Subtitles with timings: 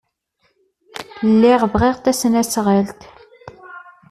[1.31, 3.01] Lliɣ bɣiɣ tasnasɣalt.